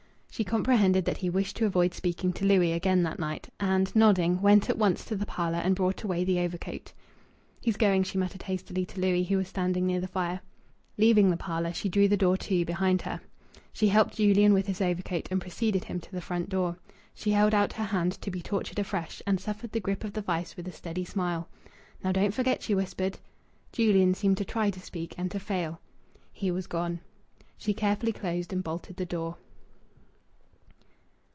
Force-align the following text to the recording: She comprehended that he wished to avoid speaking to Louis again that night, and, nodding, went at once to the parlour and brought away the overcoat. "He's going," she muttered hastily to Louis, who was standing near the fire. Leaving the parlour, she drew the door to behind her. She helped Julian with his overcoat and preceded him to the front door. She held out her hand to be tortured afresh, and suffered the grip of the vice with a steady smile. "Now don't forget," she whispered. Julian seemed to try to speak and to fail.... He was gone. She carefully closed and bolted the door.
She 0.33 0.45
comprehended 0.45 1.03
that 1.05 1.17
he 1.17 1.29
wished 1.29 1.57
to 1.57 1.65
avoid 1.65 1.93
speaking 1.93 2.31
to 2.33 2.45
Louis 2.45 2.71
again 2.71 3.03
that 3.03 3.19
night, 3.19 3.49
and, 3.59 3.93
nodding, 3.93 4.41
went 4.41 4.69
at 4.69 4.77
once 4.77 5.03
to 5.05 5.15
the 5.15 5.25
parlour 5.25 5.59
and 5.59 5.75
brought 5.75 6.03
away 6.03 6.23
the 6.23 6.39
overcoat. 6.39 6.93
"He's 7.59 7.75
going," 7.75 8.03
she 8.03 8.17
muttered 8.17 8.43
hastily 8.43 8.85
to 8.87 8.99
Louis, 8.99 9.25
who 9.25 9.37
was 9.37 9.49
standing 9.49 9.85
near 9.85 9.99
the 9.99 10.07
fire. 10.07 10.39
Leaving 10.97 11.29
the 11.29 11.37
parlour, 11.37 11.73
she 11.73 11.89
drew 11.89 12.07
the 12.07 12.17
door 12.17 12.37
to 12.37 12.65
behind 12.65 13.01
her. 13.01 13.19
She 13.73 13.89
helped 13.89 14.15
Julian 14.15 14.53
with 14.53 14.67
his 14.67 14.79
overcoat 14.79 15.27
and 15.29 15.41
preceded 15.41 15.83
him 15.83 15.99
to 15.99 16.11
the 16.11 16.21
front 16.21 16.47
door. 16.47 16.77
She 17.13 17.31
held 17.31 17.53
out 17.53 17.73
her 17.73 17.83
hand 17.83 18.13
to 18.21 18.31
be 18.31 18.41
tortured 18.41 18.79
afresh, 18.79 19.21
and 19.27 19.39
suffered 19.39 19.73
the 19.73 19.81
grip 19.81 20.05
of 20.05 20.13
the 20.13 20.21
vice 20.21 20.55
with 20.55 20.67
a 20.67 20.71
steady 20.71 21.03
smile. 21.03 21.49
"Now 22.03 22.13
don't 22.13 22.33
forget," 22.33 22.63
she 22.63 22.73
whispered. 22.73 23.19
Julian 23.73 24.15
seemed 24.15 24.37
to 24.37 24.45
try 24.45 24.69
to 24.71 24.79
speak 24.79 25.13
and 25.19 25.29
to 25.31 25.39
fail.... 25.41 25.81
He 26.31 26.49
was 26.51 26.67
gone. 26.67 27.01
She 27.57 27.73
carefully 27.73 28.13
closed 28.13 28.53
and 28.53 28.63
bolted 28.63 28.95
the 28.95 29.05
door. 29.05 29.35